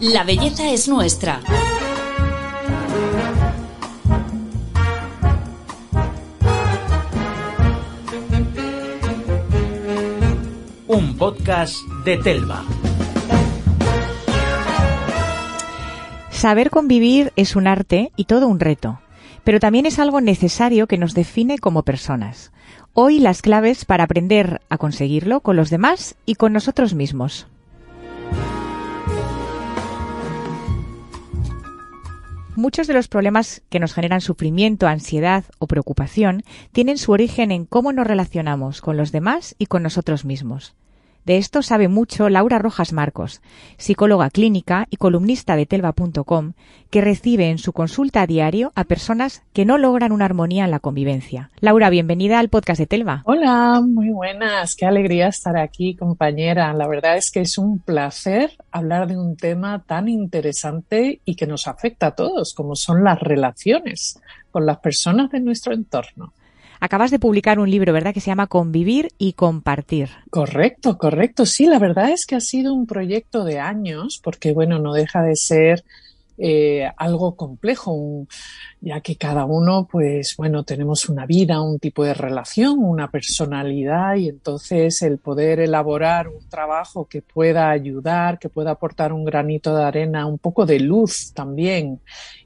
[0.00, 1.42] La belleza es nuestra.
[10.86, 11.76] Un podcast
[12.06, 12.64] de Telva.
[16.30, 19.00] Saber convivir es un arte y todo un reto,
[19.44, 22.52] pero también es algo necesario que nos define como personas.
[22.94, 27.48] Hoy las claves para aprender a conseguirlo con los demás y con nosotros mismos.
[32.60, 36.42] Muchos de los problemas que nos generan sufrimiento, ansiedad o preocupación
[36.72, 40.74] tienen su origen en cómo nos relacionamos con los demás y con nosotros mismos.
[41.24, 43.42] De esto sabe mucho Laura Rojas Marcos,
[43.76, 46.54] psicóloga clínica y columnista de telva.com,
[46.88, 50.70] que recibe en su consulta a diario a personas que no logran una armonía en
[50.70, 51.50] la convivencia.
[51.60, 53.22] Laura, bienvenida al podcast de Telva.
[53.26, 54.74] Hola, muy buenas.
[54.74, 56.72] Qué alegría estar aquí, compañera.
[56.72, 61.46] La verdad es que es un placer hablar de un tema tan interesante y que
[61.46, 64.18] nos afecta a todos, como son las relaciones
[64.50, 66.32] con las personas de nuestro entorno.
[66.80, 70.08] Acabas de publicar un libro, ¿verdad?, que se llama Convivir y Compartir.
[70.30, 71.44] Correcto, correcto.
[71.44, 75.22] Sí, la verdad es que ha sido un proyecto de años, porque, bueno, no deja
[75.22, 75.84] de ser
[76.42, 78.26] eh, algo complejo,
[78.80, 84.16] ya que cada uno, pues bueno, tenemos una vida, un tipo de relación, una personalidad
[84.16, 89.76] y entonces el poder elaborar un trabajo que pueda ayudar, que pueda aportar un granito
[89.76, 92.00] de arena, un poco de luz también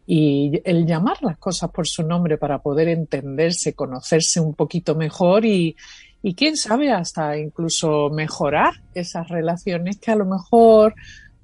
[0.07, 5.45] y el llamar las cosas por su nombre para poder entenderse, conocerse un poquito mejor
[5.45, 5.77] y,
[6.21, 10.95] y quién sabe hasta incluso mejorar esas relaciones que a lo mejor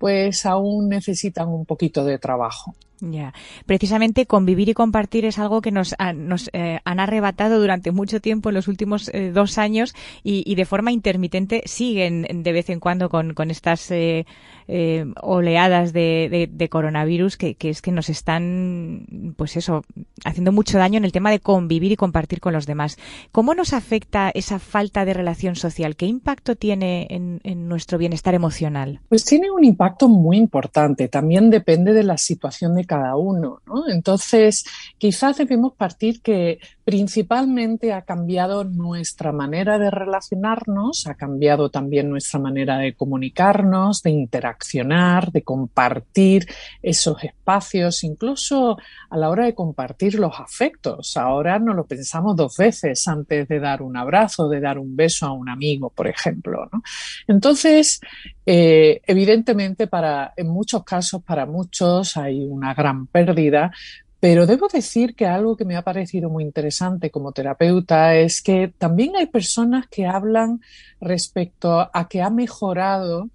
[0.00, 2.74] pues aún necesitan un poquito de trabajo.
[3.00, 3.32] Ya,
[3.64, 8.50] precisamente convivir y compartir es algo que nos, nos eh, han arrebatado durante mucho tiempo
[8.50, 13.08] en los últimos eh, dos años y, de forma intermitente siguen de vez en cuando
[13.08, 14.26] con, con estas eh,
[14.68, 19.82] eh oleadas de coronavirus que, que, es que nos están, pues eso,
[20.24, 22.98] haciendo mucho daño en el tema de convivir y compartir con los demás.
[23.32, 25.96] ¿Cómo nos afecta esa falta de relación social?
[25.96, 29.00] ¿Qué impacto tiene en, en nuestro bienestar emocional?
[29.08, 31.08] Pues tiene un impacto muy importante.
[31.08, 33.62] También depende de la situación de cada uno.
[33.66, 33.88] ¿no?
[33.88, 34.64] Entonces,
[34.98, 36.58] quizás debemos partir que
[36.90, 44.10] principalmente ha cambiado nuestra manera de relacionarnos, ha cambiado también nuestra manera de comunicarnos, de
[44.10, 46.48] interaccionar, de compartir
[46.82, 48.76] esos espacios, incluso
[49.08, 51.16] a la hora de compartir los afectos.
[51.16, 55.26] Ahora no lo pensamos dos veces antes de dar un abrazo, de dar un beso
[55.26, 56.68] a un amigo, por ejemplo.
[57.28, 58.00] Entonces,
[58.44, 63.70] eh, evidentemente, para, en muchos casos, para muchos hay una gran pérdida,
[64.20, 68.68] pero debo decir que algo que me ha parecido muy interesante como terapeuta es que
[68.76, 70.60] también hay personas que hablan
[71.00, 73.30] respecto a que ha mejorado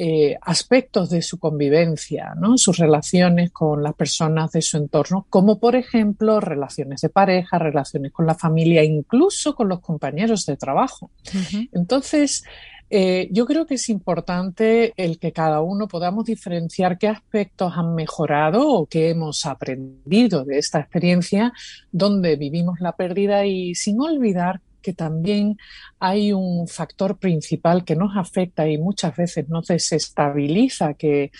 [0.00, 2.56] eh, aspectos de su convivencia, ¿no?
[2.56, 8.12] sus relaciones con las personas de su entorno, como por ejemplo relaciones de pareja, relaciones
[8.12, 11.10] con la familia, incluso con los compañeros de trabajo.
[11.34, 11.68] Uh -huh.
[11.72, 12.44] Entonces,
[12.90, 17.94] eh, yo creo que es importante el que cada uno podamos diferenciar qué aspectos han
[17.94, 21.52] mejorado o qué hemos aprendido de esta experiencia
[21.92, 25.58] donde vivimos la pérdida y sin olvidar que también
[25.98, 31.30] hay un factor principal que nos afecta y muchas veces nos desestabiliza, que,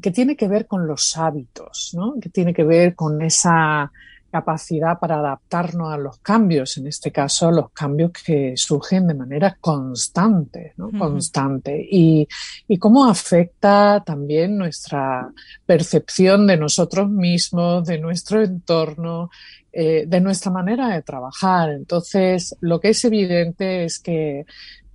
[0.00, 2.14] que tiene que ver con los hábitos, ¿no?
[2.20, 3.92] que tiene que ver con esa
[4.30, 9.56] capacidad para adaptarnos a los cambios, en este caso los cambios que surgen de manera
[9.60, 10.90] constante, ¿no?
[10.90, 12.26] Constante, y,
[12.68, 15.30] y, cómo afecta también nuestra
[15.64, 19.30] percepción de nosotros mismos, de nuestro entorno,
[19.72, 21.68] eh, de nuestra manera de trabajar.
[21.68, 24.46] Entonces, lo que es evidente es que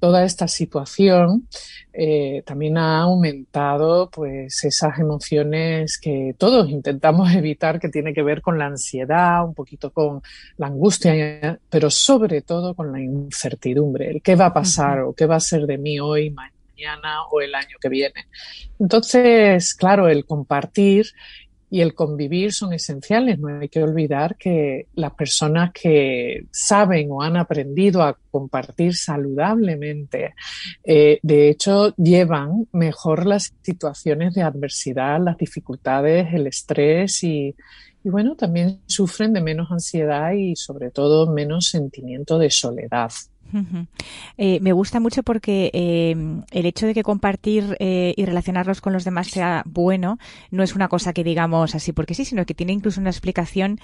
[0.01, 1.47] toda esta situación
[1.93, 8.41] eh, también ha aumentado pues esas emociones que todos intentamos evitar que tiene que ver
[8.41, 10.23] con la ansiedad, un poquito con
[10.57, 15.09] la angustia, pero sobre todo con la incertidumbre, el qué va a pasar uh -huh.
[15.11, 18.25] o qué va a ser de mí hoy, mañana o el año que viene.
[18.79, 21.05] Entonces, claro, el compartir
[21.71, 23.39] y el convivir son esenciales.
[23.39, 30.35] No hay que olvidar que las personas que saben o han aprendido a compartir saludablemente,
[30.83, 37.55] eh, de hecho, llevan mejor las situaciones de adversidad, las dificultades, el estrés y,
[38.03, 43.11] y bueno, también sufren de menos ansiedad y sobre todo menos sentimiento de soledad.
[44.37, 46.15] Eh, me gusta mucho porque eh,
[46.51, 50.17] el hecho de que compartir eh, y relacionarlos con los demás sea bueno
[50.51, 53.79] no es una cosa que digamos así porque sí, sino que tiene incluso una explicación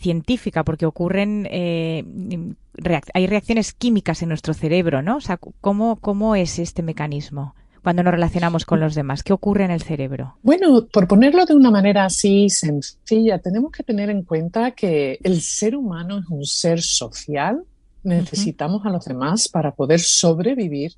[0.00, 5.16] científica porque ocurren hay reacciones químicas en nuestro cerebro, ¿no?
[5.16, 7.54] O sea, ¿cómo, cómo es este mecanismo?
[7.84, 9.22] cuando nos relacionamos con los demás?
[9.22, 10.38] ¿Qué ocurre en el cerebro?
[10.42, 15.42] Bueno, por ponerlo de una manera así sencilla, tenemos que tener en cuenta que el
[15.42, 17.62] ser humano es un ser social.
[18.04, 20.92] Necesitamos a los demás para poder sobrevivir.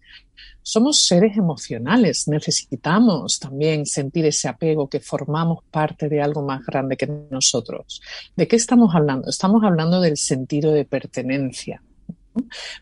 [0.61, 6.97] Somos seres emocionales, necesitamos también sentir ese apego que formamos parte de algo más grande
[6.97, 8.03] que nosotros.
[8.35, 9.31] ¿De qué estamos hablando?
[9.31, 11.81] Estamos hablando del sentido de pertenencia.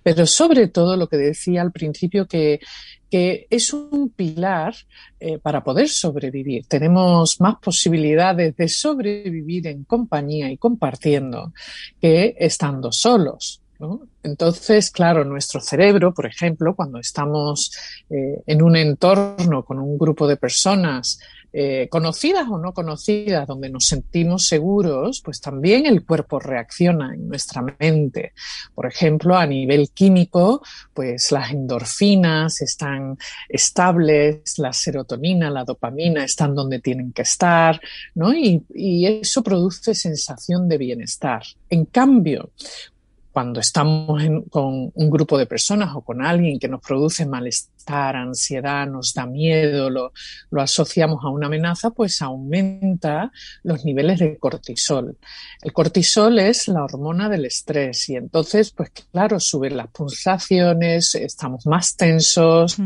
[0.03, 2.61] Pero sobre todo lo que decía al principio, que,
[3.11, 4.75] es un pilar
[5.21, 6.67] eh, para poder sobrevivir.
[6.67, 11.53] Tenemos más posibilidades de sobrevivir en compañía y compartiendo
[12.01, 13.63] que estando solos.
[14.23, 17.73] Entonces, claro, nuestro cerebro, por ejemplo, cuando estamos
[18.09, 21.19] eh, en un entorno con un grupo de personas
[21.57, 27.29] eh, conocidas o no conocidas, donde nos sentimos seguros, pues también el cuerpo reacciona en
[27.29, 28.33] nuestra mente.
[28.75, 30.63] Por ejemplo, a nivel químico,
[30.93, 33.17] pues las endorfinas están
[33.49, 37.81] estables, la serotonina, la dopamina están donde tienen que estar,
[38.17, 38.35] ¿no?
[38.35, 41.45] Y, y eso produce sensación de bienestar.
[41.71, 42.51] En cambio,
[43.35, 48.87] cuando estamos con un grupo de personas o con alguien que nos produce malestar, ansiedad,
[48.87, 50.13] nos da miedo, lo,
[50.53, 53.33] lo, asociamos a una amenaza, pues aumenta
[53.65, 55.19] los niveles de cortisol.
[55.63, 61.67] El cortisol es la hormona del estrés y entonces, pues claro, suben las pulsaciones, estamos
[61.67, 62.77] más tensos,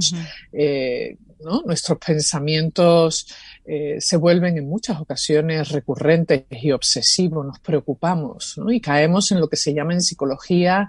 [0.55, 1.63] eh, ¿no?
[1.65, 3.27] nuestros pensamientos
[3.65, 9.49] eh, se vuelven en muchas ocasiones recurrentes y obsesivos, nos preocupamos y caemos en lo
[9.49, 10.89] que se llama en psicología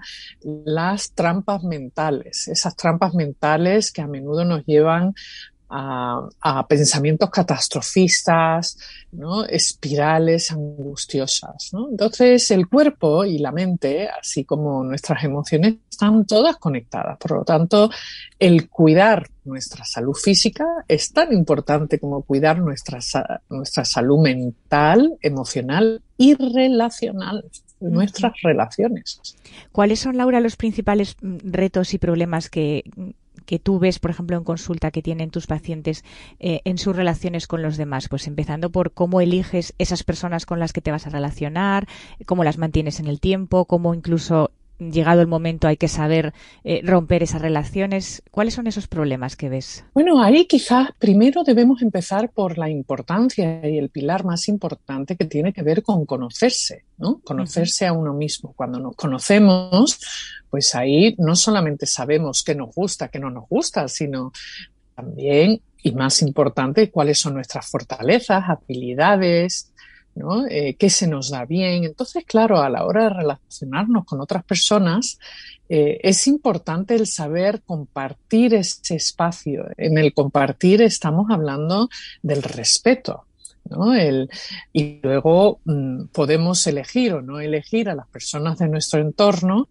[0.64, 5.14] las trampas mentales, esas trampas mentales que a menudo nos llevan
[5.70, 8.78] a, pensamientos catastrofistas,
[9.12, 9.44] ¿no?
[9.44, 11.70] espirales angustiosas.
[11.72, 11.88] ¿no?
[11.90, 17.18] Entonces, el cuerpo y la mente, así como nuestras emociones, están todas conectadas.
[17.18, 17.90] Por lo tanto,
[18.38, 22.98] el cuidar nuestra salud física es tan importante como cuidar nuestra,
[23.48, 27.44] nuestra salud mental, emocional y relacional
[27.80, 29.20] nuestras relaciones.
[29.72, 32.84] ¿Cuáles son, Laura, los principales mm, retos y problemas que,
[33.46, 36.04] que tú ves, por ejemplo, en consulta que tienen tus pacientes
[36.38, 38.08] eh, en sus relaciones con los demás?
[38.08, 41.88] Pues empezando por cómo eliges esas personas con las que te vas a relacionar,
[42.26, 44.50] cómo las mantienes en el tiempo, cómo incluso
[44.80, 46.32] llegado el momento hay que saber
[46.64, 48.22] eh, romper esas relaciones.
[48.30, 49.84] ¿Cuáles son esos problemas que ves?
[49.94, 55.26] Bueno, ahí quizás primero debemos empezar por la importancia y el pilar más importante que
[55.26, 57.20] tiene que ver con conocerse, ¿no?
[57.22, 58.52] Conocerse a uno mismo.
[58.56, 60.00] Cuando nos conocemos,
[60.48, 64.32] pues ahí no solamente sabemos qué nos gusta, qué no nos gusta, sino
[64.94, 69.72] también, y más importante, cuáles son nuestras fortalezas, habilidades,
[70.14, 70.46] ¿no?
[70.46, 71.84] Eh, qué se nos da bien.
[71.84, 75.18] Entonces, claro, a la hora de relacionarnos con otras personas,
[75.68, 79.66] eh, es importante el saber compartir ese espacio.
[79.76, 81.88] En el compartir estamos hablando
[82.22, 83.24] del respeto.
[83.96, 84.28] El,
[84.72, 89.68] y luego mm, podemos elegir o no elegir a las personas de nuestro entorno,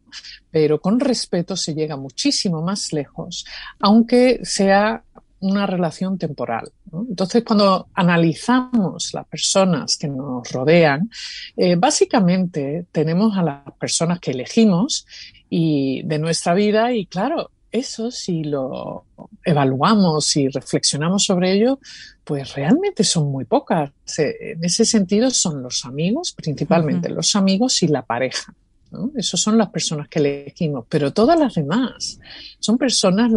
[0.51, 3.45] pero con respeto se llega muchísimo más lejos,
[3.79, 5.03] aunque sea
[5.41, 6.71] una relación temporal.
[6.91, 11.09] Entonces, cuando analizamos las personas que nos rodean,
[11.55, 15.05] eh, básicamente tenemos a las personas que elegimos
[15.49, 19.05] y de nuestra vida y claro, eso si lo
[19.45, 21.79] evaluamos y reflexionamos sobre ello,
[22.23, 23.91] pues realmente son muy pocas.
[24.17, 28.53] En ese sentido son los amigos, principalmente los amigos y la pareja.
[28.91, 29.11] ¿No?
[29.15, 32.19] Esas son las personas que elegimos, pero todas las demás
[32.59, 33.31] son personas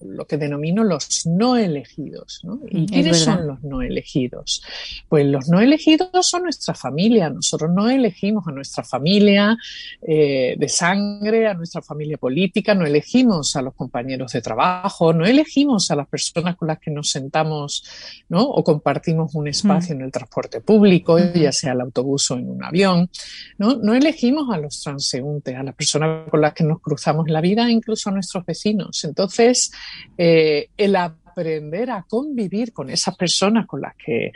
[0.00, 2.40] lo que denomino los no elegidos.
[2.42, 2.60] ¿no?
[2.68, 4.62] ¿Y quiénes son los no elegidos?
[5.08, 7.30] Pues los no elegidos son nuestra familia.
[7.30, 9.56] Nosotros no elegimos a nuestra familia
[10.02, 15.24] eh, de sangre, a nuestra familia política, no elegimos a los compañeros de trabajo, no
[15.26, 17.84] elegimos a las personas con las que nos sentamos
[18.28, 18.42] ¿no?
[18.42, 19.98] o compartimos un espacio mm.
[19.98, 23.10] en el transporte público, ya sea el autobús o en un avión.
[23.58, 27.32] No, no elegimos a los transeúntes, a las personas con las que nos cruzamos en
[27.32, 29.04] la vida, incluso a nuestros vecinos.
[29.04, 29.72] Entonces,
[30.16, 30.94] eh, el
[31.30, 34.32] aprender a convivir con esas personas con las que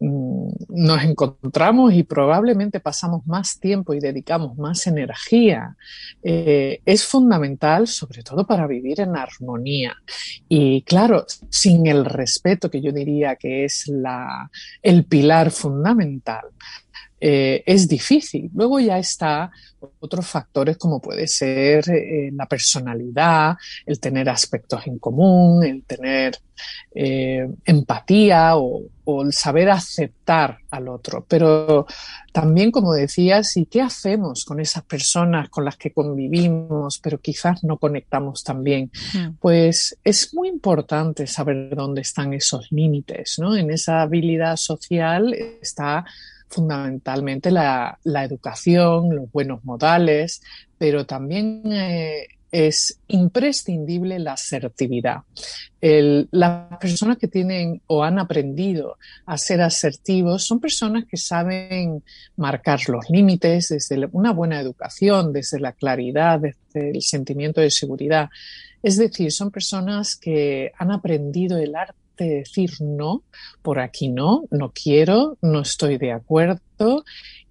[0.00, 5.76] mm, nos encontramos y probablemente pasamos más tiempo y dedicamos más energía,
[6.22, 9.96] eh, es fundamental, sobre todo para vivir en armonía.
[10.48, 14.50] Y claro, sin el respeto, que yo diría que es la,
[14.82, 16.44] el pilar fundamental,
[17.20, 18.50] eh, es difícil.
[18.54, 19.50] Luego ya está
[20.00, 26.38] otros factores como puede ser eh, la personalidad, el tener aspectos en común, el tener
[26.94, 28.82] eh, empatía o,
[29.22, 31.24] el saber aceptar al otro.
[31.28, 31.86] Pero
[32.32, 37.62] también, como decías, ¿y qué hacemos con esas personas con las que convivimos, pero quizás
[37.62, 38.90] no conectamos tan bien?
[39.14, 39.36] Hmm.
[39.40, 43.56] Pues es muy importante saber dónde están esos límites, ¿no?
[43.56, 45.32] En esa habilidad social
[45.62, 46.04] está
[46.48, 50.42] fundamentalmente la, educación, los buenos modales,
[50.78, 55.22] pero también eh, es imprescindible la asertividad.
[55.80, 62.02] las personas que tienen o han aprendido a ser asertivos son personas que saben
[62.36, 68.30] marcar los límites desde una buena educación, desde la claridad, desde el sentimiento de seguridad.
[68.82, 73.22] Es decir, son personas que han aprendido el arte de decir no,
[73.62, 77.04] por aquí no, no quiero, no estoy de acuerdo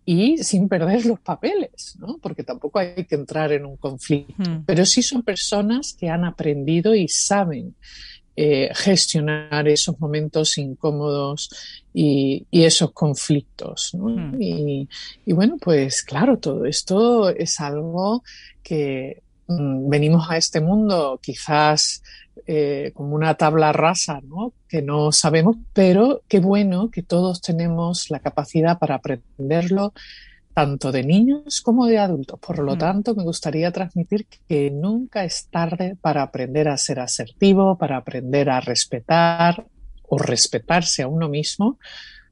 [0.06, 2.20] y sin perder los papeles, ¿no?
[2.22, 4.36] porque tampoco hay que entrar en un conflicto.
[4.66, 7.76] Pero sí son personas que han aprendido y saben
[8.38, 11.50] eh, gestionar esos momentos incómodos
[11.94, 13.96] y, esos conflictos.
[14.40, 14.88] Y,
[15.28, 18.24] bueno, pues claro, todo esto es algo
[18.62, 22.02] que venimos a este mundo quizás
[22.48, 24.54] eh, como una tabla rasa, ¿no?
[24.68, 29.94] Que no sabemos, pero qué bueno que todos tenemos la capacidad para aprenderlo
[30.56, 32.40] tanto de niños como de adultos.
[32.40, 32.78] Por lo mm.
[32.78, 38.50] tanto, me gustaría transmitir que nunca es tarde para aprender a ser asertivo, para aprender
[38.50, 39.68] a respetar
[40.04, 41.78] o respetarse a uno mismo,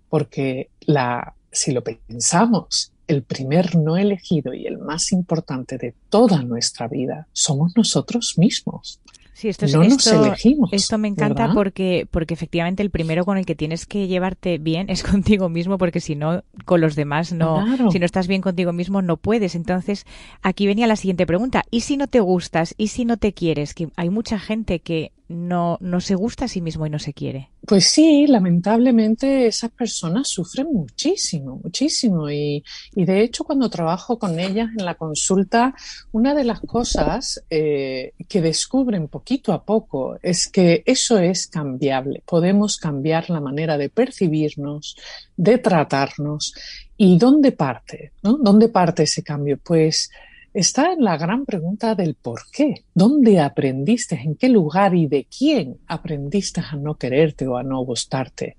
[0.08, 6.42] porque la, si lo pensamos, el primer no elegido y el más importante de toda
[6.44, 9.00] nuestra vida somos nosotros mismos.
[9.34, 10.36] Sí, esto, es, esto,
[10.72, 14.90] esto me encanta porque, porque efectivamente el primero con el que tienes que llevarte bien
[14.90, 18.74] es contigo mismo, porque si no, con los demás no, si no estás bien contigo
[18.74, 19.56] mismo, no puedes.
[19.56, 20.06] Entonces,
[20.44, 21.64] aquí venía la siguiente pregunta.
[21.72, 22.76] ¿Y si no te gustas?
[22.78, 23.74] ¿Y si no te quieres?
[23.74, 27.14] Que hay mucha gente que no, no se gusta a sí mismo y no se
[27.14, 27.50] quiere.
[27.66, 32.30] Pues sí, lamentablemente esas personas sufren muchísimo, muchísimo.
[32.30, 32.64] Y,
[32.94, 35.74] y de hecho, cuando trabajo con ellas en la consulta,
[36.12, 42.22] una de las cosas eh, que descubren poquito a poco es que eso es cambiable.
[42.26, 44.98] Podemos cambiar la manera de percibirnos,
[45.38, 46.54] de tratarnos.
[46.98, 48.12] ¿Y dónde parte?
[48.22, 48.38] ¿no?
[48.38, 49.58] ¿Dónde parte ese cambio?
[49.64, 50.10] Pues
[50.54, 52.84] está en la gran pregunta del por qué.
[52.94, 54.16] ¿Dónde aprendiste?
[54.16, 58.56] ¿En qué lugar y de quién aprendiste a no quererte o a no gustarte?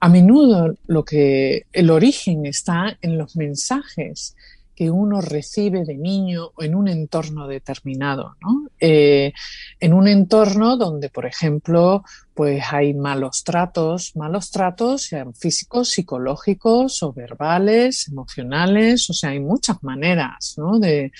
[0.00, 4.34] A menudo lo que el origen está en los mensajes
[4.74, 8.68] que uno recibe de niño en un entorno determinado, ¿no?
[8.80, 9.32] Eh,
[9.80, 17.02] en un entorno donde, por ejemplo, pues hay malos tratos, malos tratos, sean físicos, psicológicos
[17.02, 20.78] o verbales, emocionales, o sea, hay muchas maneras, ¿no?
[20.78, 21.12] De,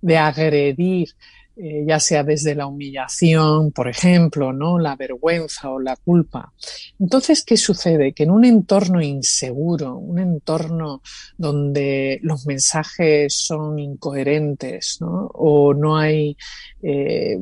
[0.00, 1.10] de agredir
[1.58, 4.78] eh, ya sea desde la humillación, por ejemplo, ¿no?
[4.78, 6.52] La vergüenza o la culpa.
[7.00, 8.12] Entonces, ¿qué sucede?
[8.12, 11.00] Que en un entorno inseguro, un entorno
[11.38, 15.30] donde los mensajes son incoherentes, ¿no?
[15.32, 16.36] O no hay
[16.82, 17.38] eh,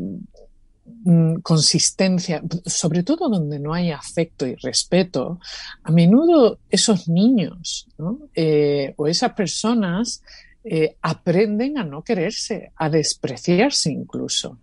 [1.05, 5.41] mm, consistencia, sobre todo donde no hay afecto y respeto,
[5.83, 7.89] a menudo esos niños
[8.37, 10.23] eh, o esas personas
[10.65, 14.59] eh, aprenden a no quererse, a despreciarse incluso.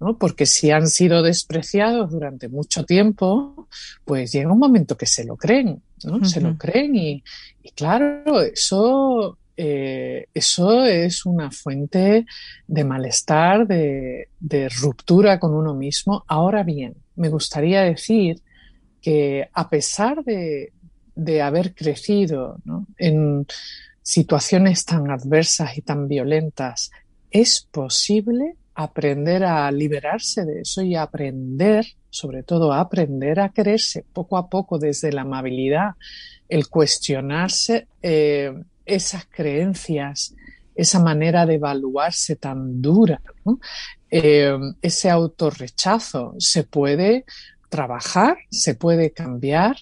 [0.00, 0.18] ¿no?
[0.18, 3.68] Porque si han sido despreciados durante mucho tiempo,
[4.04, 6.24] pues llega un momento que se lo creen, ¿no?
[6.24, 7.22] Se lo creen y,
[7.76, 12.26] claro, eso, eh, eso es una fuente
[12.66, 14.28] de malestar, de,
[14.80, 16.24] ruptura con uno mismo.
[16.26, 18.42] Ahora bien, me gustaría decir
[19.00, 20.72] que a pesar de,
[21.14, 22.86] de haber crecido ¿no?
[22.98, 23.46] en
[24.04, 26.92] situaciones tan adversas y tan violentas,
[27.30, 34.04] es posible aprender a liberarse de eso y aprender, sobre todo a aprender a quererse
[34.12, 35.94] poco a poco desde la amabilidad,
[36.48, 38.52] el cuestionarse eh,
[38.84, 40.34] esas creencias,
[40.74, 43.22] esa manera de evaluarse tan dura,
[44.10, 47.24] eh, ese autorrechazo se puede
[47.70, 49.76] trabajar, se puede cambiar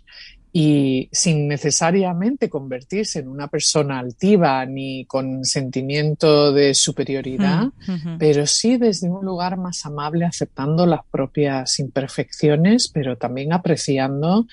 [0.53, 8.47] y sin necesariamente convertirse en una persona altiva ni con sentimiento de superioridad, mm, pero
[8.47, 14.47] sí desde un lugar más amable, aceptando las propias imperfecciones, pero también apreciando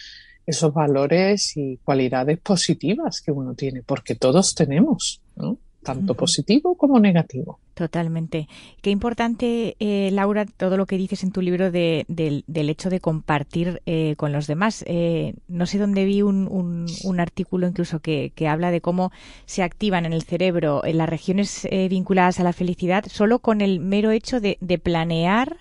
[0.46, 5.58] esos valores y cualidades positivas que uno tiene, porque todos tenemos, ¿no?
[5.84, 7.60] Tanto positivo como negativo.
[7.74, 8.50] Totalmente.
[8.82, 12.06] Qué importante, eh, Laura, todo lo que dices en tu libro del,
[12.48, 14.84] hecho de compartir eh, con los demás.
[14.86, 16.88] Eh, no sé dónde vi un,
[17.20, 19.12] artículo incluso que, habla de cómo
[19.46, 23.80] se activan en el cerebro en las regiones vinculadas a la felicidad solo con el
[23.80, 25.58] mero hecho de, planear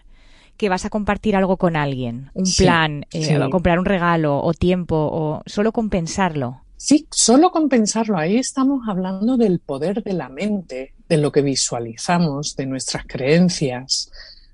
[0.56, 3.04] que vas a compartir algo con alguien, un plan,
[3.50, 6.62] comprar un regalo o tiempo, o solo compensarlo.
[6.80, 11.42] Sí, solo con pensarlo, ahí estamos hablando del poder de la mente, de lo que
[11.42, 14.12] visualizamos, de nuestras creencias.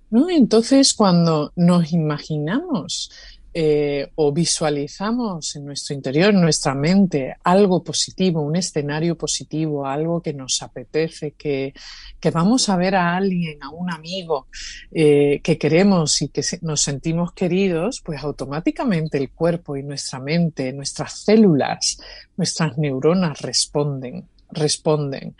[0.09, 0.31] ¿no?
[0.31, 3.11] Entonces, cuando nos imaginamos
[3.57, 10.21] eh, o visualizamos en nuestro interior, en nuestra mente, algo positivo, un escenario positivo, algo
[10.21, 11.73] que nos apetece, que,
[12.19, 14.49] que vamos a ver a alguien, a un amigo
[14.91, 20.73] eh, que queremos y que nos sentimos queridos, pues automáticamente el cuerpo y nuestra mente,
[20.73, 21.99] nuestras células,
[22.37, 25.37] nuestras neuronas responden, responden.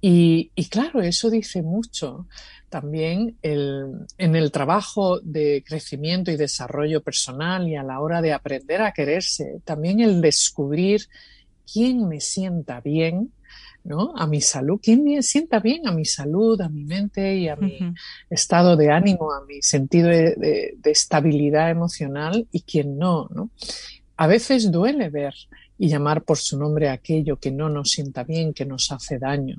[0.00, 2.26] Y, y claro, eso dice mucho
[2.70, 8.32] también el, en el trabajo de crecimiento y desarrollo personal y a la hora de
[8.32, 11.02] aprender a quererse, también el descubrir
[11.70, 13.32] quién me sienta bien,
[13.82, 14.14] ¿no?
[14.16, 17.56] A mi salud, quién me sienta bien a mi salud, a mi mente y a
[17.56, 17.78] mi
[18.28, 23.50] estado de ánimo, a mi sentido de, de, estabilidad emocional y quién no, ¿no?
[24.20, 25.32] A veces duele ver
[25.78, 29.56] y llamar por su nombre aquello que no nos sienta bien, que nos hace daño.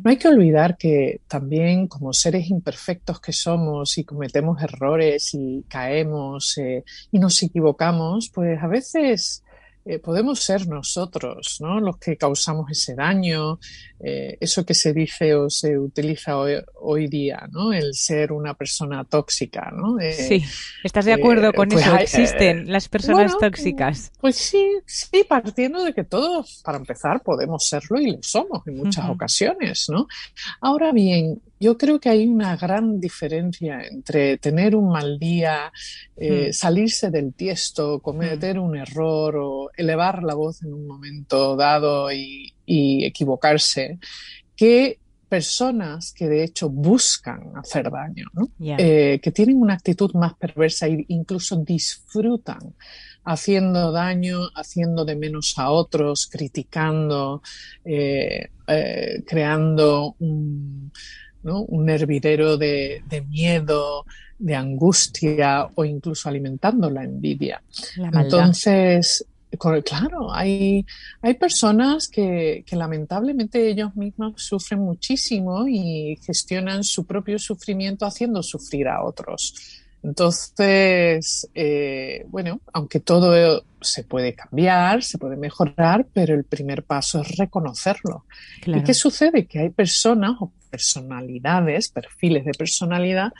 [0.00, 5.64] No hay que olvidar que también como seres imperfectos que somos y cometemos errores y
[5.68, 9.42] caemos eh, y nos equivocamos, pues a veces
[9.88, 11.78] eh, podemos ser nosotros, ¿no?
[11.78, 13.60] Los que causamos ese daño,
[14.00, 17.72] eh, eso que se dice o se utiliza hoy, día, ¿no?
[17.72, 19.96] El ser una persona tóxica, ¿no?
[20.12, 20.44] sí,
[20.82, 21.96] ¿estás de acuerdo con pues eso?
[21.96, 24.10] ¿Existen las personas tóxicas?
[24.20, 28.78] Pues sí, sí, partiendo de que todos, para empezar, podemos serlo y lo somos en
[28.78, 30.08] muchas ocasiones, ¿no?
[30.60, 35.72] Ahora bien, yo creo que hay una gran diferencia entre tener un mal día,
[36.16, 36.52] eh, hmm.
[36.52, 38.62] salirse del tiesto, cometer hmm.
[38.62, 43.98] un error o elevar la voz en un momento dado y, equivocarse,
[44.56, 44.98] que
[45.28, 48.26] personas que de hecho buscan hacer daño,
[48.60, 52.74] eh, que tienen una actitud más perversa e incluso disfrutan
[53.24, 57.42] haciendo daño, haciendo de menos a otros, criticando,
[57.84, 58.50] eh,
[59.26, 60.92] creando un
[61.46, 64.04] un hervidero de, miedo,
[64.38, 67.62] de angustia o incluso alimentando la envidia.
[68.12, 69.24] Entonces,
[69.84, 70.84] claro, hay,
[71.22, 78.88] hay personas que, lamentablemente ellos mismos sufren muchísimo y gestionan su propio sufrimiento haciendo sufrir
[78.88, 79.54] a otros.
[80.02, 87.20] Entonces, eh, bueno, aunque todo se puede cambiar, se puede mejorar, pero el primer paso
[87.20, 88.24] es reconocerlo.
[88.66, 89.46] ¿Y qué sucede?
[89.46, 93.32] Que hay personas o personalidades, perfiles de personalidad,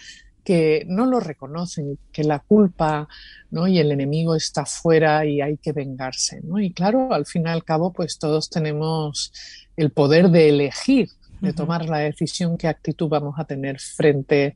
[0.46, 3.08] que no lo reconocen, que la culpa
[3.50, 3.66] ¿no?
[3.66, 6.40] y el enemigo está fuera y hay que vengarse.
[6.44, 6.60] ¿no?
[6.60, 9.32] Y claro, al fin y al cabo, pues todos tenemos
[9.76, 14.54] el poder de elegir, de tomar la decisión qué actitud vamos a tener frente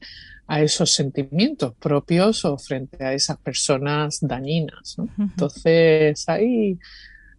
[0.51, 4.97] a esos sentimientos propios o frente a esas personas dañinas.
[5.17, 6.77] Entonces, hay,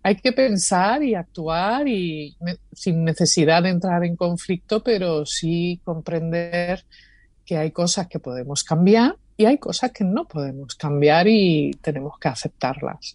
[0.01, 2.37] hay que pensar y actuar y
[2.71, 6.85] sin necesidad de entrar en conflicto, pero sí comprender
[7.45, 12.17] que hay cosas que podemos cambiar y hay cosas que no podemos cambiar y tenemos
[12.19, 13.13] que aceptarlas.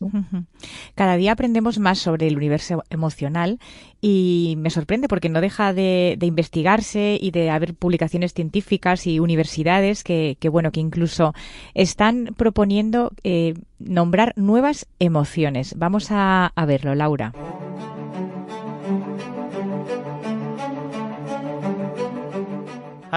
[0.94, 3.58] Cada día aprendemos más sobre el universo emocional
[4.00, 10.04] y me sorprende porque no deja de, investigarse y de haber publicaciones científicas y universidades
[10.04, 11.34] que, bueno, que incluso
[11.74, 15.74] están proponiendo eh, nombrar nuevas emociones.
[15.78, 17.32] Vamos a verlo, Laura.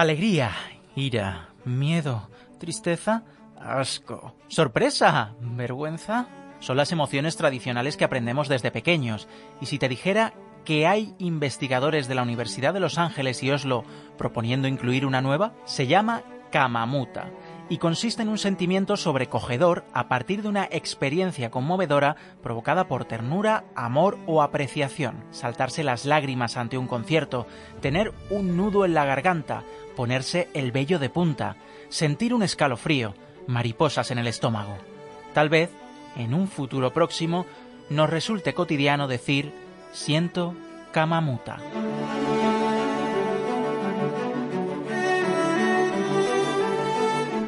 [0.00, 0.52] Alegría,
[0.96, 3.24] ira, miedo, tristeza,
[3.58, 6.28] asco, sorpresa, vergüenza.
[6.60, 9.26] Son las emociones tradicionales que aprendemos desde pequeños.
[9.60, 13.82] Y si te dijera que hay investigadores de la Universidad de Los Ángeles y Oslo
[14.16, 17.30] proponiendo incluir una nueva, se llama Kamamuta
[17.70, 23.64] y consiste en un sentimiento sobrecogedor a partir de una experiencia conmovedora provocada por ternura,
[23.76, 27.46] amor o apreciación, saltarse las lágrimas ante un concierto,
[27.80, 29.62] tener un nudo en la garganta,
[29.96, 31.56] ponerse el vello de punta,
[31.88, 33.14] sentir un escalofrío,
[33.46, 34.76] mariposas en el estómago.
[35.32, 35.70] Tal vez,
[36.16, 37.46] en un futuro próximo,
[37.88, 39.52] nos resulte cotidiano decir
[39.92, 40.54] siento
[40.92, 41.58] Kamamuta.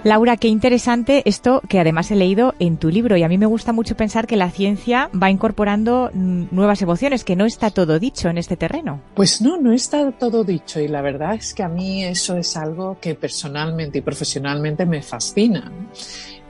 [0.05, 3.47] Laura, qué interesante esto que además he leído en tu libro y a mí me
[3.47, 8.01] gusta mucho pensar que la ciencia va incorporando mm, nuevas emociones, que no está todo
[8.01, 9.01] dicho en este terreno.
[9.15, 12.57] Pues no, no está todo dicho y la verdad es que a mí eso es
[12.57, 15.71] algo que personalmente y profesionalmente me fascina.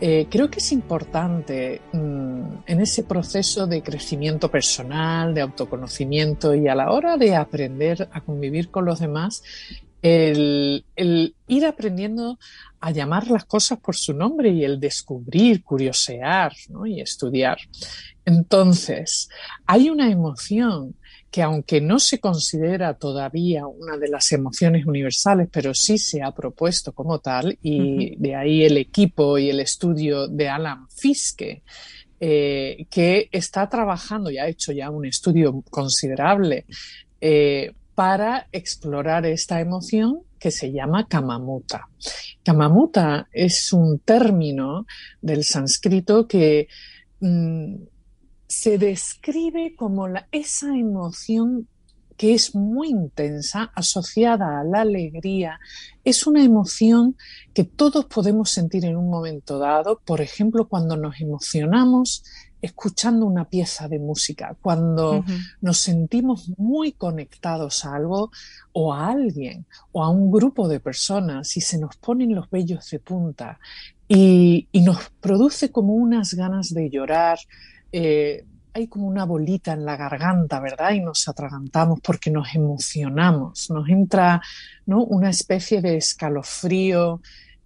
[0.00, 6.68] Eh, creo que es importante mm, en ese proceso de crecimiento personal, de autoconocimiento y
[6.68, 9.42] a la hora de aprender a convivir con los demás,
[10.02, 10.84] el,
[11.46, 12.38] ir aprendiendo
[12.82, 16.52] a llamar las cosas por su nombre y el descubrir, curiosear
[16.84, 17.56] y estudiar.
[18.24, 19.28] Entonces,
[19.66, 20.96] hay una emoción
[21.30, 26.32] que aunque no se considera todavía una de las emociones universales, pero sí se ha
[26.32, 31.62] propuesto como tal, y de ahí el equipo y el estudio de Alan Fiske,
[32.18, 36.66] eh, que está trabajando y ha hecho ya un estudio considerable
[37.20, 41.88] eh, para explorar esta emoción que se llama Kamamuta.
[42.42, 44.86] Kamamuta es un término
[45.20, 46.66] del sánscrito que
[47.20, 47.76] mm,
[48.48, 51.68] se describe como esa emoción
[52.16, 55.58] que es muy intensa, asociada a la alegría,
[56.04, 57.16] es una emoción
[57.54, 62.24] que todos podemos sentir en un momento dado, por ejemplo, cuando nos emocionamos
[62.62, 65.24] escuchando una pieza de música, cuando
[65.60, 68.30] nos sentimos muy conectados a algo
[68.72, 72.88] o a alguien o a un grupo de personas y se nos ponen los vellos
[72.88, 73.58] de punta
[74.08, 77.38] y, nos produce como unas ganas de llorar.
[77.90, 78.44] Eh,
[78.74, 80.92] hay como una bolita en la garganta, ¿verdad?
[80.92, 84.40] Y nos atragantamos porque nos emocionamos, nos entra
[84.86, 85.04] ¿no?
[85.04, 87.20] una especie de escalofrío,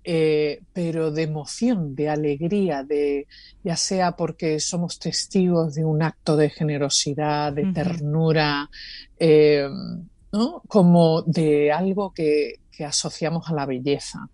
[0.08, 3.26] eh, pero de emoción, de alegría, de
[3.64, 8.70] ya sea porque somos testigos de un acto de generosidad, de ternura,
[9.18, 9.68] eh,
[10.32, 10.62] ¿no?
[10.68, 14.28] como de algo que, que, asociamos a la belleza.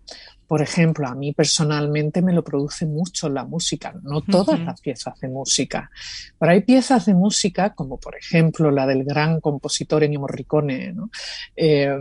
[0.45, 5.19] Por ejemplo, a mí personalmente me lo produce mucho la música, no todas las piezas
[5.21, 5.89] de música,
[6.37, 11.09] pero hay piezas de música, como por ejemplo la del gran compositor Ennio Morricone, ¿no?
[11.55, 11.97] Eh,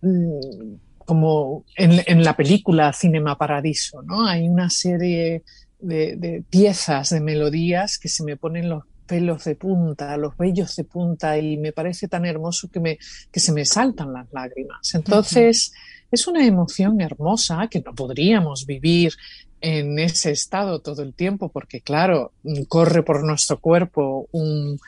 [0.00, 4.26] mm, como en, la película Cinema Paradiso, ¿no?
[4.26, 5.42] Hay una serie
[5.78, 10.82] de, piezas, de melodías que se me ponen los pelos de punta, los vellos de
[10.82, 12.98] punta y me parece tan hermoso que, me,
[13.30, 14.94] que se me saltan las lágrimas.
[14.94, 15.72] Entonces,
[16.10, 19.14] es una emoción hermosa que no podríamos vivir
[19.60, 22.32] en ese estado todo el tiempo porque, claro,
[22.68, 24.78] corre por nuestro cuerpo un,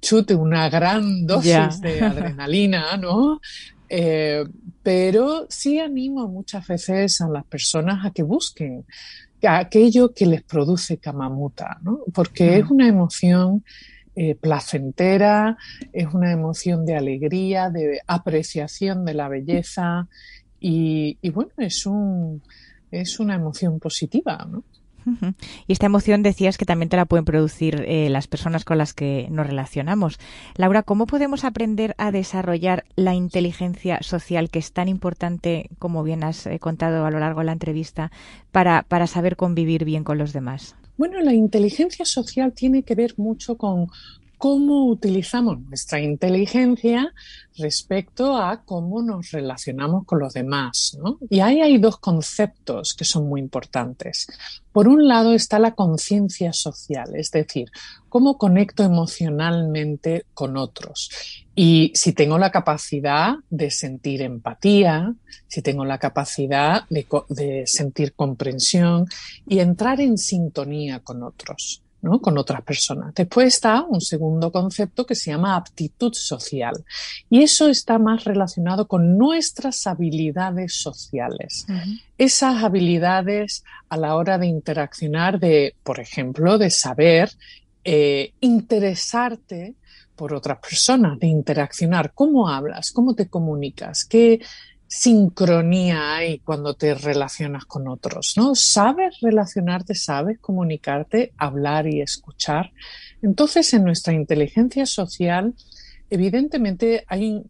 [0.00, 3.40] chute, una gran dosis de adrenalina, ¿no?
[3.94, 4.44] Eh,
[4.82, 8.86] pero sí animo muchas veces a las personas a que busquen
[9.46, 12.00] aquello que les produce Kamamuta, ¿no?
[12.14, 13.62] porque es una emoción
[14.16, 15.58] eh, placentera,
[15.92, 20.08] es una emoción de alegría, de apreciación de la belleza
[20.58, 22.40] y, y bueno, es, un,
[22.90, 24.48] es una emoción positiva.
[24.50, 24.64] ¿no?
[25.66, 28.94] Y esta emoción decías que también te la pueden producir eh, las personas con las
[28.94, 30.18] que nos relacionamos.
[30.56, 36.24] Laura, ¿cómo podemos aprender a desarrollar la inteligencia social que es tan importante, como bien
[36.24, 38.10] has eh, contado a lo largo de la entrevista,
[38.50, 40.76] para, para saber convivir bien con los demás?
[40.96, 43.88] Bueno, la inteligencia social tiene que ver mucho con
[44.42, 47.14] cómo utilizamos nuestra inteligencia
[47.58, 50.98] respecto a cómo nos relacionamos con los demás.
[51.30, 54.26] Y ahí hay dos conceptos que son muy importantes.
[54.72, 57.70] Por un lado está la conciencia social, es decir,
[58.08, 61.08] cómo conecto emocionalmente con otros.
[61.54, 65.14] Y si tengo la capacidad de sentir empatía,
[65.46, 69.06] si tengo la capacidad de, de sentir comprensión
[69.46, 71.81] y entrar en sintonía con otros
[72.20, 73.14] con otras personas.
[73.14, 76.84] Después está un segundo concepto que se llama aptitud social.
[77.30, 81.66] Y eso está más relacionado con nuestras habilidades sociales.
[82.18, 87.30] Esas habilidades a la hora de interaccionar, de, por ejemplo, de saber
[87.84, 89.74] eh, interesarte
[90.16, 94.40] por otras personas, de interaccionar, cómo hablas, cómo te comunicas, qué,
[94.94, 98.54] sincronía hay cuando te relacionas con otros, ¿no?
[98.54, 102.72] Sabes relacionarte, sabes comunicarte, hablar y escuchar.
[103.22, 105.54] Entonces, en nuestra inteligencia social,
[106.10, 107.42] evidentemente hay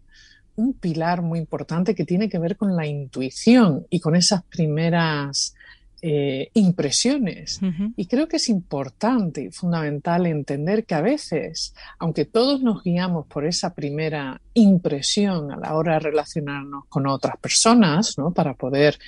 [0.55, 5.57] un pilar muy importante que tiene que ver con la intuición y con esas primeras
[6.05, 7.61] eh, impresiones.
[7.97, 13.27] Y creo que es importante y fundamental entender que a veces, aunque todos nos guiamos
[13.27, 18.33] por esa primera impresión a la hora de relacionarnos con otras personas, ¿no?
[18.33, 18.99] para poder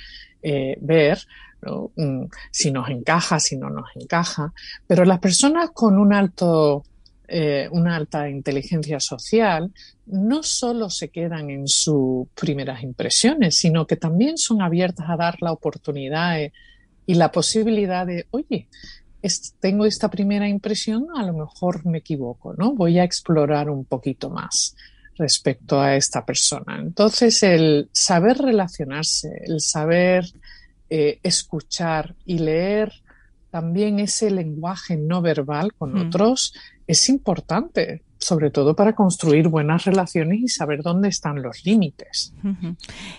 [0.41, 1.19] eh, ver
[1.97, 4.53] mm, si nos encaja, si no nos encaja,
[4.87, 6.85] pero las personas con un alto
[7.27, 9.73] eh, una alta inteligencia social,
[10.07, 15.39] no solo se quedan en sus primeras impresiones, sino que también son abiertas a dar
[15.41, 16.39] la oportunidad
[17.07, 18.69] y la posibilidad de, oye,
[19.61, 22.75] tengo esta primera impresión, a lo mejor me equivoco, ¿no?
[22.75, 24.77] Voy a explorar un poquito más
[25.17, 26.79] respecto a esta persona.
[26.79, 30.27] Entonces, el saber relacionarse, el saber
[30.90, 32.93] eh, escuchar y leer
[33.51, 36.09] también ese lenguaje no verbal con mm.
[36.09, 36.53] otros
[36.87, 42.33] es importante sobre todo para construir buenas relaciones y saber dónde están los límites.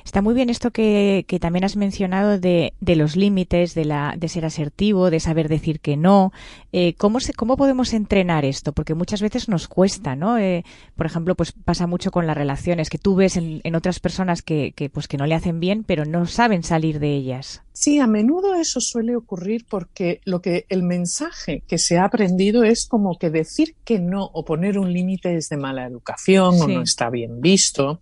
[0.03, 4.45] Está muy bien esto que, también has mencionado de, los límites, de, la, de ser
[4.45, 6.31] asertivo, de saber decir que no.
[6.71, 8.73] Eh, ¿cómo, se, ¿Cómo podemos entrenar esto?
[8.73, 10.39] Porque muchas veces nos cuesta, ¿no?
[10.39, 10.65] Eh,
[10.95, 14.41] por ejemplo, pues pasa mucho con las relaciones, que tú ves en, en otras personas
[14.41, 17.64] que, que, pues, que no le hacen bien, pero no saben salir de ellas.
[17.75, 22.63] Sí, a menudo eso suele ocurrir porque lo que el mensaje que se ha aprendido
[22.63, 26.67] es como que decir que no o poner un límite es de mala educación o
[26.69, 27.99] no está bien visto.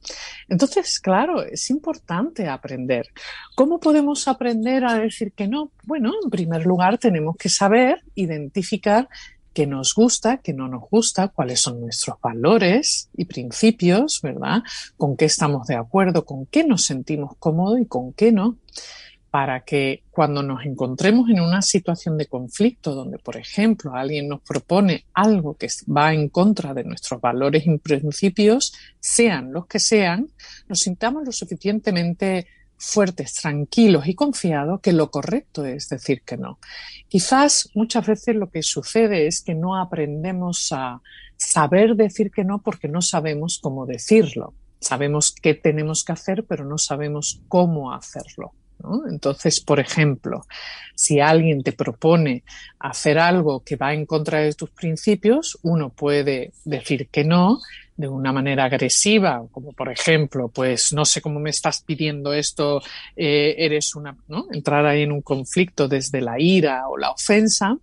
[0.48, 3.08] Entonces, claro, es importante aprender.
[3.56, 5.72] ¿Cómo podemos aprender a decir que no?
[5.86, 9.10] Bueno, en primer lugar tenemos que saber identificar
[9.54, 14.62] qué nos gusta, qué no nos gusta, cuáles son nuestros valores y principios, ¿verdad?
[14.98, 18.58] Con qué estamos de acuerdo, con qué nos sentimos cómodos y con qué no
[19.34, 24.42] para que cuando nos encontremos en una situación de conflicto donde, por ejemplo, alguien nos
[24.42, 30.28] propone algo que va en contra de nuestros valores y principios, sean los que sean,
[30.70, 32.46] nos sintamos lo suficientemente
[32.78, 36.60] fuertes, tranquilos y confiados que lo correcto es decir que no.
[37.08, 41.02] Quizás muchas veces lo que sucede es que no aprendemos a
[41.38, 44.54] saber decir que no porque no sabemos cómo decirlo.
[44.80, 48.54] Sabemos qué tenemos que hacer, pero no sabemos cómo hacerlo.
[49.10, 50.46] Entonces, por ejemplo,
[50.96, 52.44] si alguien te propone
[52.80, 57.60] hacer algo que va en contra de tus principios, uno puede decir que no
[57.96, 62.82] de una manera agresiva, como por ejemplo, pues no sé cómo me estás pidiendo esto,
[63.16, 64.18] eh, eres una.
[64.52, 67.78] Entrar ahí en un conflicto desde la ira o la ofensa,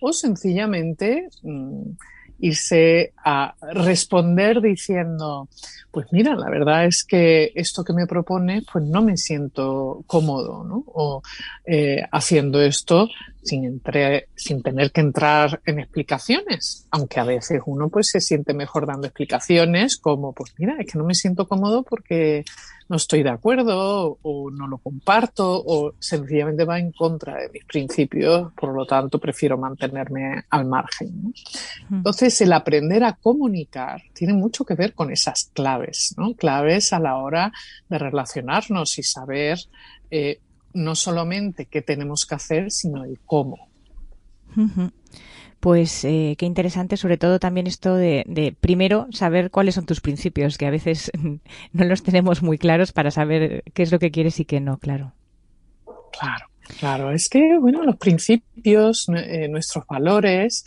[0.00, 1.90] o sencillamente mm,
[2.38, 5.48] irse a responder diciendo,
[5.90, 10.62] pues mira, la verdad es que esto que me propone, pues no me siento cómodo,
[10.64, 10.84] ¿no?
[10.88, 11.22] O
[11.64, 13.08] eh, haciendo esto
[13.42, 18.52] sin, entre, sin tener que entrar en explicaciones, aunque a veces uno pues se siente
[18.52, 22.44] mejor dando explicaciones como, pues mira, es que no me siento cómodo porque
[22.88, 27.64] no estoy de acuerdo o no lo comparto o sencillamente va en contra de mis
[27.64, 31.34] principios, por lo tanto prefiero mantenerme al margen.
[31.90, 36.34] Entonces, el aprender a comunicar tiene mucho que ver con esas claves, ¿no?
[36.34, 37.52] claves a la hora
[37.88, 39.58] de relacionarnos y saber
[40.10, 40.40] eh,
[40.74, 43.68] no solamente qué tenemos que hacer, sino el cómo.
[45.66, 50.58] Pues eh, qué interesante, sobre todo también esto de, primero saber cuáles son tus principios,
[50.58, 51.10] que a veces
[51.72, 54.78] no los tenemos muy claros para saber qué es lo que quieres y qué no,
[54.78, 55.12] claro.
[56.16, 56.46] Claro,
[56.78, 57.10] claro.
[57.10, 60.64] Es que, bueno, los principios, eh, nuestros valores,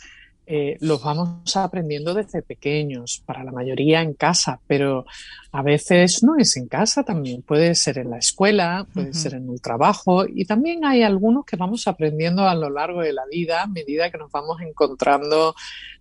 [0.52, 5.06] eh, los vamos aprendiendo desde pequeños, para la mayoría en casa, pero
[5.52, 9.48] a veces no es en casa, también puede ser en la escuela, puede ser en
[9.48, 13.62] el trabajo y también hay algunos que vamos aprendiendo a lo largo de la vida
[13.62, 15.54] a medida que nos vamos encontrando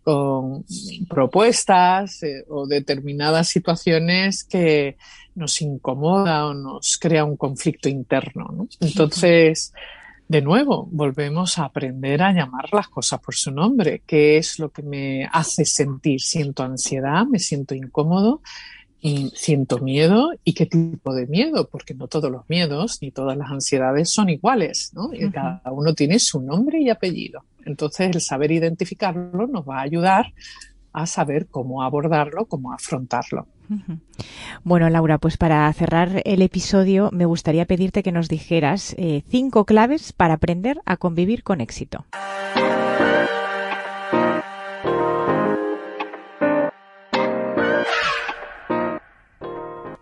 [0.03, 0.65] con
[1.07, 4.97] propuestas eh, o determinadas situaciones que
[5.35, 8.67] nos incomoda o nos crea un conflicto interno.
[8.79, 9.73] Entonces,
[10.29, 14.03] de nuevo, volvemos a aprender a llamar las cosas por su nombre.
[14.05, 16.21] ¿Qué es lo que me hace sentir?
[16.21, 18.41] Siento ansiedad, me siento incómodo
[19.01, 23.35] y siento miedo y qué tipo de miedo, porque no todos los miedos ni todas
[23.35, 25.11] las ansiedades son iguales, ¿no?
[25.11, 27.43] Y cada uno tiene su nombre y apellido.
[27.65, 30.31] Entonces, el saber identificarlo nos va a ayudar
[30.93, 33.47] a saber cómo abordarlo, cómo afrontarlo.
[34.63, 39.65] Bueno, Laura, pues para cerrar el episodio me gustaría pedirte que nos dijeras eh, cinco
[39.65, 42.05] claves para aprender a convivir con éxito.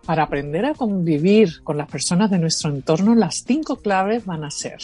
[0.06, 4.52] Para aprender a convivir con las personas de nuestro entorno, las cinco claves van a
[4.52, 4.78] ser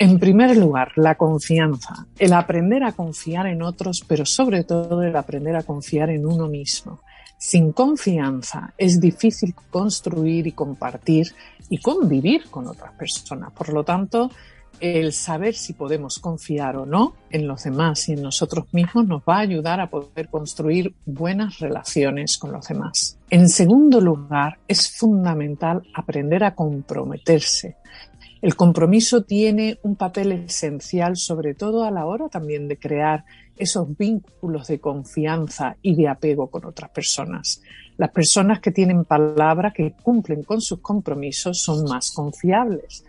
[0.00, 5.14] en primer lugar, la confianza, el aprender a confiar en otros, pero sobre todo el
[5.14, 7.02] aprender a confiar en uno mismo.
[7.36, 11.34] Sin confianza es difícil construir y compartir
[11.68, 13.52] y convivir con otras personas.
[13.52, 14.30] Por lo tanto,
[14.80, 19.20] el saber si podemos confiar o no en los demás y en nosotros mismos nos
[19.20, 23.18] va a ayudar a poder construir buenas relaciones con los demás.
[23.28, 27.76] En segundo lugar, es fundamental aprender a comprometerse
[28.42, 33.24] El compromiso tiene un papel esencial, sobre todo a la hora también de crear
[33.54, 37.60] esos vínculos de confianza y de apego con otras personas.
[37.98, 43.04] Las personas que tienen palabra, que cumplen con sus compromisos, son más confiables.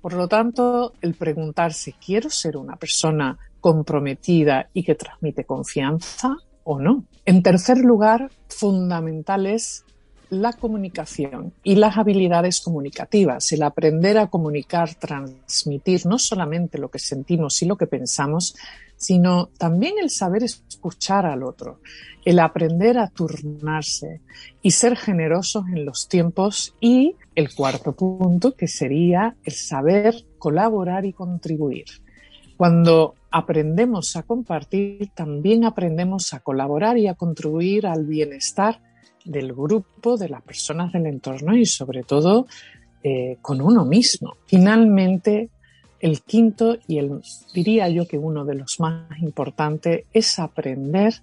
[0.00, 6.80] Por lo tanto, el preguntarse, ¿quiero ser una persona comprometida y que transmite confianza o
[6.80, 7.04] no?
[7.24, 9.84] En tercer lugar, fundamental es
[10.32, 16.98] la comunicación y las habilidades comunicativas, el aprender a comunicar, transmitir no solamente lo que
[16.98, 18.56] sentimos y lo que pensamos,
[18.96, 21.80] sino también el saber escuchar al otro,
[22.24, 24.22] el aprender a turnarse
[24.62, 31.04] y ser generosos en los tiempos y el cuarto punto que sería el saber colaborar
[31.04, 31.84] y contribuir.
[32.56, 38.80] Cuando aprendemos a compartir, también aprendemos a colaborar y a contribuir al bienestar
[39.24, 42.46] del grupo, de las personas del entorno y sobre todo
[43.02, 44.36] eh, con uno mismo.
[44.46, 45.50] Finalmente,
[46.00, 47.20] el quinto y el
[47.54, 51.14] diría yo que uno de los más importantes es aprender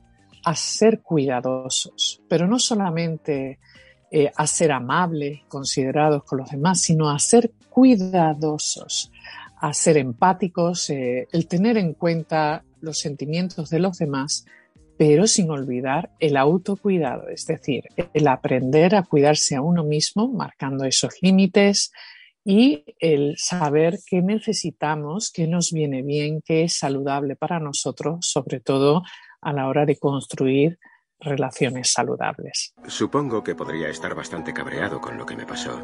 [0.43, 3.59] a ser cuidadosos, pero no solamente
[4.12, 9.12] eh, a ser amables, considerados con los demás, sino a ser cuidadosos,
[9.57, 14.45] a ser empáticos, eh, el tener en cuenta los sentimientos de los demás
[14.99, 20.83] pero sin olvidar el autocuidado, es decir, el aprender a cuidarse a uno mismo, marcando
[20.83, 21.93] esos límites
[22.43, 28.59] y el saber qué necesitamos, qué nos viene bien, qué es saludable para nosotros, sobre
[28.59, 29.03] todo
[29.39, 30.79] a la hora de construir
[31.17, 32.73] relaciones saludables.
[32.85, 35.81] Supongo que podría estar bastante cabreado con lo que me pasó,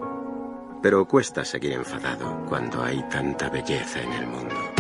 [0.84, 4.75] pero cuesta seguir enfadado cuando hay tanta belleza en el mundo.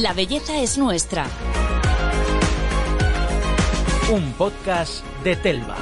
[0.00, 1.26] La belleza es nuestra.
[4.10, 5.76] Un podcast de Telva.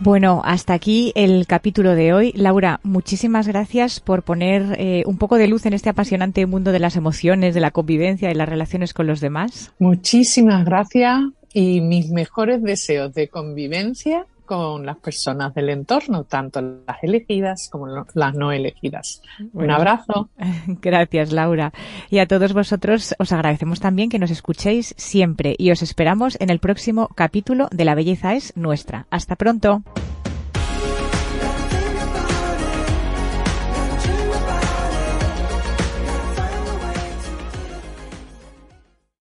[0.00, 2.32] Bueno, hasta aquí el capítulo de hoy.
[2.34, 6.80] Laura, muchísimas gracias por poner eh, un poco de luz en este apasionante mundo de
[6.80, 9.70] las emociones, de la convivencia y las relaciones con los demás.
[9.78, 11.20] Muchísimas gracias
[11.52, 17.86] y mis mejores deseos de convivencia con las personas del entorno, tanto las elegidas como
[17.86, 19.22] las no elegidas.
[19.52, 20.28] Un abrazo.
[20.66, 21.72] Gracias, Laura.
[22.10, 26.50] Y a todos vosotros os agradecemos también que nos escuchéis siempre y os esperamos en
[26.50, 29.06] el próximo capítulo de La Belleza es Nuestra.
[29.10, 29.84] Hasta pronto.